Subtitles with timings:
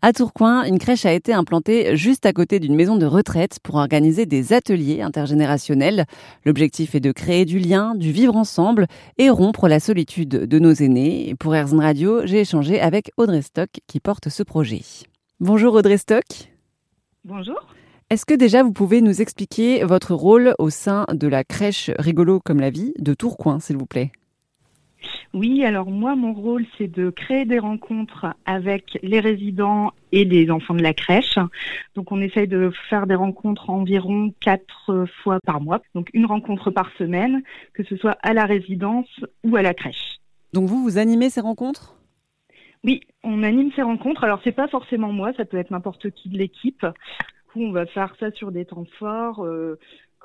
[0.00, 3.74] À Tourcoing, une crèche a été implantée juste à côté d'une maison de retraite pour
[3.74, 6.06] organiser des ateliers intergénérationnels.
[6.44, 8.86] L'objectif est de créer du lien, du vivre ensemble
[9.18, 11.34] et rompre la solitude de nos aînés.
[11.40, 14.82] Pour Airzone Radio, j'ai échangé avec Audrey Stock qui porte ce projet.
[15.40, 16.22] Bonjour Audrey Stock.
[17.24, 17.58] Bonjour.
[18.08, 22.38] Est-ce que déjà vous pouvez nous expliquer votre rôle au sein de la crèche Rigolo
[22.38, 24.12] comme la vie de Tourcoing, s'il vous plaît?
[25.34, 30.50] Oui, alors moi, mon rôle, c'est de créer des rencontres avec les résidents et les
[30.50, 31.38] enfants de la crèche.
[31.94, 35.80] Donc, on essaye de faire des rencontres environ quatre fois par mois.
[35.94, 37.42] Donc, une rencontre par semaine,
[37.74, 39.08] que ce soit à la résidence
[39.44, 40.16] ou à la crèche.
[40.54, 41.94] Donc, vous, vous animez ces rencontres?
[42.84, 44.24] Oui, on anime ces rencontres.
[44.24, 46.86] Alors, c'est pas forcément moi, ça peut être n'importe qui de l'équipe.
[47.54, 49.44] On va faire ça sur des temps forts.
[49.44, 49.78] Euh,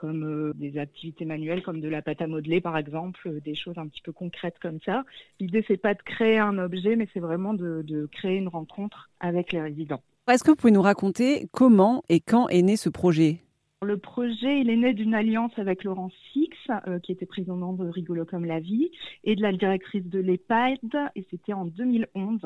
[0.03, 3.55] comme euh, des activités manuelles comme de la pâte à modeler par exemple, euh, des
[3.55, 5.05] choses un petit peu concrètes comme ça.
[5.39, 9.53] L'idée c'est pas de créer un objet, mais c'est vraiment de, créer une rencontre avec
[9.53, 10.01] les résidents.
[10.29, 13.42] Est-ce que vous pouvez nous raconter comment et quand est né ce projet?
[13.83, 16.49] Le projet, il est né d'une alliance avec Laurence Six,
[16.87, 18.91] euh, qui était président de Rigolo comme la vie,
[19.23, 22.41] et de la directrice de l'EHPAD, et c'était en 2011.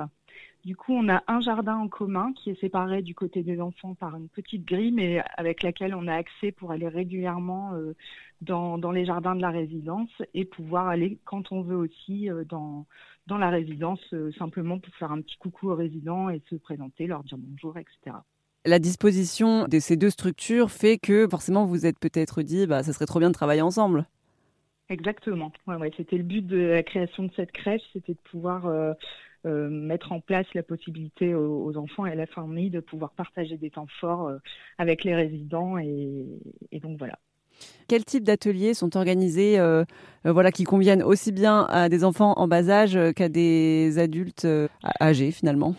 [0.66, 3.96] Du coup, on a un jardin en commun qui est séparé du côté des enfants
[3.96, 7.96] par une petite grille, mais avec laquelle on a accès pour aller régulièrement euh,
[8.42, 12.86] dans, les jardins de la résidence et pouvoir aller quand on veut aussi euh, dans,
[13.28, 14.02] dans la résidence,
[14.38, 18.18] simplement pour faire un petit coucou aux résidents et se présenter, leur dire bonjour, etc.
[18.68, 22.92] La disposition de ces deux structures fait que forcément vous êtes peut-être dit, bah, ça
[22.92, 24.06] serait trop bien de travailler ensemble.
[24.90, 25.54] Exactement.
[25.68, 28.68] Ouais, C'était le but de la création de cette crèche, c'était de pouvoir
[29.46, 33.56] euh, mettre en place la possibilité aux, enfants et à la famille de pouvoir partager
[33.56, 34.38] des temps forts euh,
[34.78, 36.26] avec les résidents et,
[36.82, 37.18] donc voilà.
[37.88, 39.86] Quels types d'ateliers sont organisés euh,
[40.26, 44.48] voilà, qui conviennent aussi bien à des enfants en bas âge qu'à des adultes
[45.00, 45.76] âgés finalement?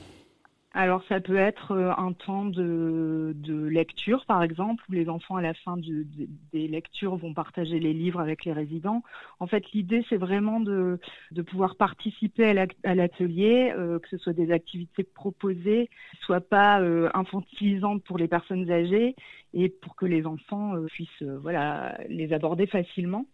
[0.79, 3.35] Alors ça peut être euh, un temps de,
[3.69, 8.21] lecture, par exemple, où les enfants à la fin des lectures vont partager les livres
[8.21, 9.03] avec les résidents.
[9.41, 11.01] En fait, l'idée, c'est vraiment de,
[11.49, 15.91] pouvoir participer à l'atelier, euh, que ce soit des activités proposées,
[16.21, 19.17] soient pas euh, infantilisantes pour les personnes âgées
[19.55, 23.27] et pour que les enfants puissent voilà, les aborder facilement.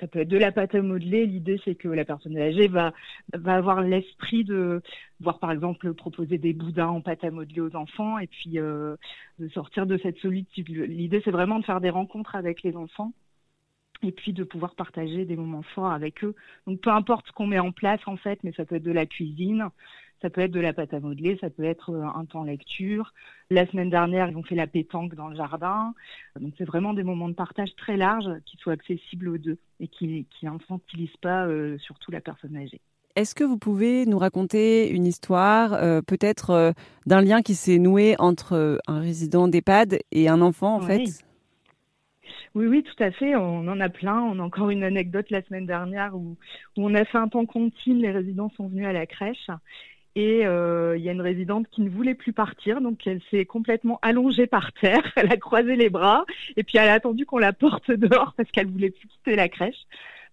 [0.00, 1.24] Ça peut être de la pâte à modeler.
[1.24, 2.92] L'idée, c'est que la personne âgée va,
[3.32, 4.82] va avoir l'esprit de
[5.20, 8.96] voir, par exemple, proposer des boudins en pâte à modeler aux enfants et puis euh,
[9.38, 10.68] de sortir de cette solitude.
[10.68, 13.12] L'idée, c'est vraiment de faire des rencontres avec les enfants
[14.02, 16.34] et puis de pouvoir partager des moments forts avec eux.
[16.66, 18.92] Donc, peu importe ce qu'on met en place, en fait, mais ça peut être de
[18.92, 19.68] la cuisine,
[20.22, 23.12] ça peut être de la pâte à modeler, ça peut être euh, un temps lecture.
[23.50, 25.94] La semaine dernière, ils ont fait la pétanque dans le jardin.
[26.40, 29.88] Donc c'est vraiment des moments de partage très larges qui soient accessibles aux deux et
[29.88, 32.80] qui n'infantilisent pas euh, surtout la personne âgée.
[33.16, 36.74] Est-ce que vous pouvez nous raconter une histoire, euh, peut-être
[37.06, 41.22] d'un lien qui s'est noué entre un résident d'EHPAD et un enfant, en fait?
[42.54, 43.34] Oui, oui, tout à fait.
[43.36, 44.20] On en a plein.
[44.20, 46.36] On a encore une anecdote la semaine dernière où,
[46.76, 48.00] on a fait un temps continu.
[48.00, 49.50] Les résidents sont venus à la crèche
[50.16, 53.44] et euh, il y a une résidente qui ne voulait plus partir, donc elle s'est
[53.44, 56.24] complètement allongée par terre, elle a croisé les bras,
[56.56, 59.48] et puis elle a attendu qu'on la porte dehors parce qu'elle voulait plus quitter la
[59.48, 59.86] crèche.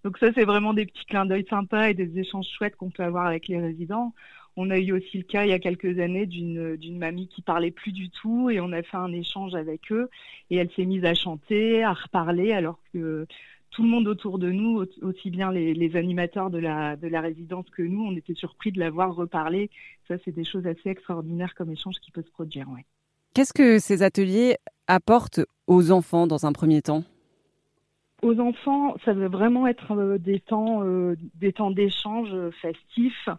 [0.03, 3.03] Donc ça, c'est vraiment des petits clins d'œil sympas et des échanges chouettes qu'on peut
[3.03, 4.13] avoir avec les résidents.
[4.57, 7.71] On a eu aussi le cas il y a quelques années d'une mamie qui parlait
[7.71, 10.09] plus du tout et on a fait un échange avec eux
[10.49, 13.25] et elle s'est mise à chanter, à reparler alors que
[13.71, 17.69] tout le monde autour de nous, aussi bien les, animateurs de la, de la résidence
[17.69, 19.69] que nous, on était surpris de la voir reparler.
[20.09, 22.67] Ça, c'est des choses assez extraordinaires comme échange qui peut se produire.
[22.69, 22.85] Ouais.
[23.33, 24.57] Qu'est-ce que ces ateliers
[24.87, 27.05] apportent aux enfants dans un premier temps?
[28.21, 32.29] Aux enfants, ça veut vraiment être euh, des temps, euh, des temps d'échange
[32.61, 33.33] festifs, euh,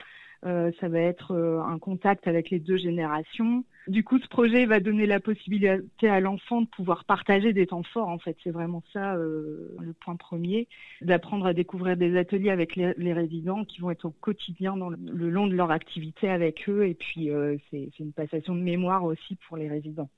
[0.81, 3.65] ça va être euh, un contact avec les deux générations.
[3.87, 7.85] Du coup, ce projet va donner la possibilité à l'enfant de pouvoir partager des temps
[7.85, 8.09] forts.
[8.09, 10.67] En fait, c'est vraiment ça euh, le point premier,
[11.01, 15.31] d'apprendre à découvrir des ateliers avec les, résidents qui vont être au quotidien dans le,
[15.31, 16.87] long de leur activité avec eux.
[16.87, 17.31] Et puis,
[17.71, 20.09] c'est une passation de mémoire aussi pour les résidents.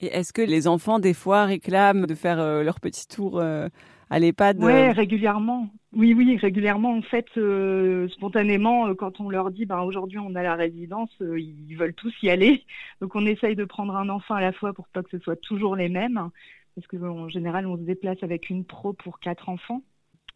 [0.00, 4.58] Et est-ce que les enfants, des fois, réclament de faire leur petit tour à l'EHPAD
[4.60, 5.68] Oui, régulièrement.
[5.96, 6.92] Oui, oui, régulièrement.
[6.94, 11.10] En fait, euh, spontanément, euh, quand on leur dit, ben, aujourd'hui on a la résidence,
[11.22, 12.66] euh, ils veulent tous y aller.
[13.00, 15.36] Donc on essaye de prendre un enfant à la fois pour pas que ce soit
[15.36, 16.30] toujours les mêmes,
[16.74, 19.82] parce que en général on se déplace avec une pro pour quatre enfants.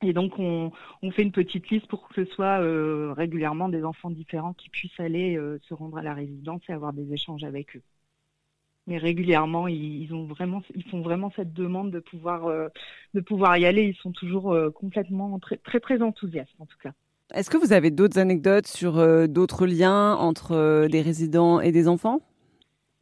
[0.02, 0.72] Et donc on,
[1.02, 2.58] on fait une petite liste pour que ce soit
[3.14, 7.12] régulièrement des enfants différents qui puissent aller se rendre à la résidence et avoir des
[7.12, 7.82] échanges avec eux
[8.90, 12.66] mais régulièrement, ils, ont vraiment, ils font vraiment cette demande de pouvoir, euh,
[13.14, 13.84] de pouvoir y aller.
[13.84, 16.90] Ils sont toujours euh, complètement très, très, très enthousiastes, en tout cas.
[17.32, 21.86] Est-ce que vous avez d'autres anecdotes sur euh, d'autres liens entre des résidents et des
[21.86, 22.20] enfants?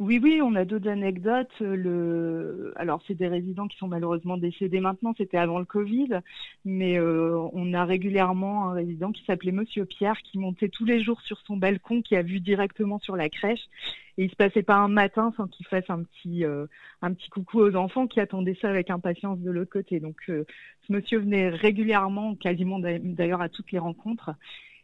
[0.00, 1.58] Oui, oui, on a d'autres anecdotes.
[1.58, 2.72] Le...
[2.76, 6.20] Alors, c'est des résidents qui sont malheureusement décédés maintenant, c'était avant le Covid,
[6.64, 11.02] mais euh, on a régulièrement un résident qui s'appelait Monsieur Pierre, qui montait tous les
[11.02, 13.68] jours sur son balcon, qui a vu directement sur la crèche,
[14.18, 16.66] et il se passait pas un matin sans qu'il fasse un petit, euh,
[17.02, 20.00] un petit coucou aux enfants qui attendaient ça avec impatience de l'autre côté.
[20.00, 20.44] Donc, euh,
[20.86, 24.32] ce monsieur venait régulièrement, quasiment d'ailleurs à toutes les rencontres,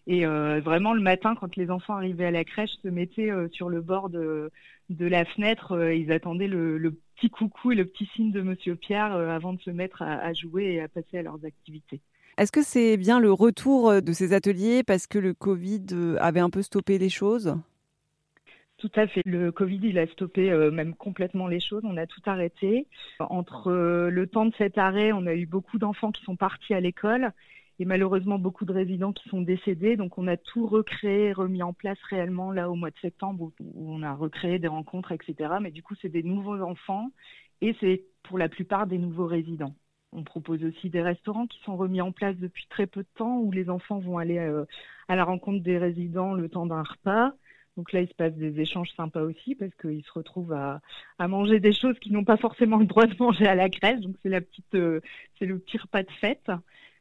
[0.06, 3.70] et euh, vraiment, le matin, quand les enfants arrivaient à la crèche, se mettaient sur
[3.70, 4.50] le bord de,
[4.90, 5.92] la fenêtre.
[5.94, 9.60] Ils attendaient le, le, petit coucou et le petit signe de Monsieur Pierre avant de
[9.62, 12.02] se mettre à, à, jouer et à passer à leurs activités.
[12.36, 15.86] Est-ce que c'est bien le retour de ces ateliers parce que le Covid
[16.20, 17.56] avait un peu stoppé les choses?
[18.84, 19.22] Tout à fait.
[19.24, 21.82] Le Covid, il a stoppé même complètement les choses.
[21.84, 22.86] On a tout arrêté.
[23.18, 26.80] Entre le temps de cet arrêt, on a eu beaucoup d'enfants qui sont partis à
[26.80, 27.32] l'école
[27.78, 29.96] et malheureusement beaucoup de résidents qui sont décédés.
[29.96, 33.94] Donc on a tout recréé, remis en place réellement là au mois de septembre où
[33.94, 35.54] on a recréé des rencontres, etc.
[35.62, 37.10] Mais du coup c'est des nouveaux enfants
[37.62, 39.74] et c'est pour la plupart des nouveaux résidents.
[40.12, 43.38] On propose aussi des restaurants qui sont remis en place depuis très peu de temps
[43.38, 44.64] où les enfants vont aller euh,
[45.08, 47.32] à la rencontre des résidents le temps d'un repas.
[47.76, 50.80] Donc là, il se passe des échanges sympas aussi parce qu'ils se retrouvent à,
[51.18, 54.00] à, manger des choses qu'ils n'ont pas forcément le droit de manger à la crèche.
[54.00, 55.00] Donc c'est la petite, euh,
[55.38, 56.50] c'est le petit repas de fête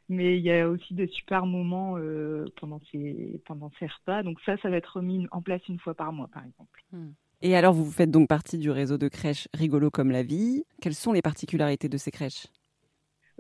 [0.10, 4.24] mais il y a aussi des super moments euh, pendant, ces, pendant ces repas.
[4.24, 6.84] Donc ça, ça va être mis en place une fois par mois, par exemple.
[6.92, 7.12] Hmm.
[7.42, 10.64] Et alors, vous faites donc partie du réseau de crèches Rigolo comme la vie.
[10.82, 12.48] Quelles sont les particularités de ces crèches?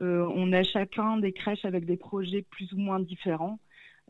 [0.01, 3.59] Euh, On a chacun des crèches avec des projets plus ou moins différents.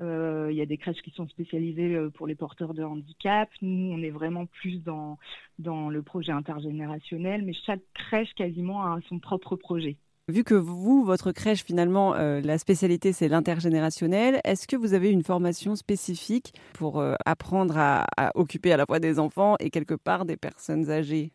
[0.01, 3.49] Euh, il y a des crèches qui sont spécialisées pour les porteurs de handicap.
[3.61, 5.17] Nous, on est vraiment plus dans,
[5.59, 9.97] dans le projet intergénérationnel, mais chaque crèche quasiment a son propre projet.
[10.29, 15.11] Vu que vous, votre crèche, finalement, euh, la spécialité, c'est l'intergénérationnel, est-ce que vous avez
[15.11, 19.95] une formation spécifique pour euh, apprendre à, occuper à la fois des enfants et quelque
[19.95, 21.33] part des personnes âgées?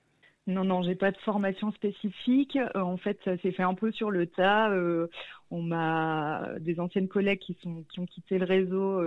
[0.48, 2.56] Non, non, j'ai pas de formation spécifique.
[2.56, 4.70] Euh, en fait, ça s'est fait un peu sur le tas.
[5.50, 9.00] on m'a des anciennes collègues qui sont qui ont quitté le réseau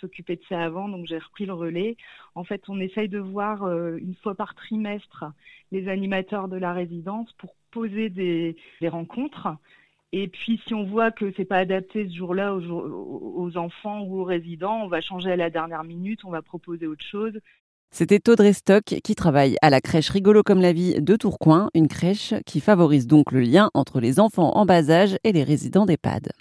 [0.00, 1.96] s'occuper de ça avant, donc j'ai repris le relais.
[2.34, 5.24] En fait, on essaye de voir une fois par trimestre
[5.72, 8.56] les animateurs de la résidence pour poser des,
[8.88, 9.48] rencontres.
[10.12, 14.24] Et puis, si on voit que c'est pas adapté ce jour-là aux, enfants ou aux
[14.24, 17.38] résidents, on va changer à la dernière minute, on va proposer autre chose.
[17.90, 21.88] C'était Audrey Stock qui travaille à la crèche Rigolo comme la vie de Tourcoing, une
[21.88, 25.86] crèche qui favorise donc le lien entre les enfants en bas âge et les résidents
[25.86, 26.32] d'EHPAD.